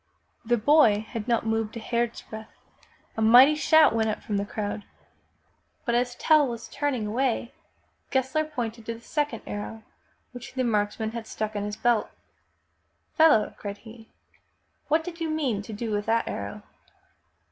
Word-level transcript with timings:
The 0.43 0.57
boy 0.57 1.01
had 1.07 1.27
not 1.27 1.45
moved 1.45 1.77
a 1.77 1.79
hairsbreadth! 1.79 2.47
A 3.15 3.21
mighty 3.21 3.53
shout 3.53 3.93
went 3.93 4.09
up 4.09 4.23
from 4.23 4.37
the 4.37 4.47
crowd! 4.47 4.83
But 5.85 5.93
as 5.93 6.15
Tell 6.15 6.47
was 6.47 6.67
turn 6.67 6.95
ing 6.95 7.05
away, 7.05 7.53
Gessler 8.09 8.43
pointed 8.45 8.87
to 8.87 8.95
the 8.95 9.01
second 9.01 9.43
arrow 9.45 9.83
which 10.31 10.55
the 10.55 10.63
marks 10.63 10.99
man 10.99 11.11
had 11.11 11.27
stuck 11.27 11.55
in 11.55 11.65
his 11.65 11.75
belt." 11.77 12.09
Fellow,'' 13.15 13.53
cried 13.59 13.77
he, 13.77 14.09
''what 14.89 15.03
did 15.03 15.19
you 15.21 15.29
mean 15.29 15.61
to 15.61 15.71
do 15.71 15.91
with 15.91 16.07
that 16.07 16.27
arrow?" 16.27 16.63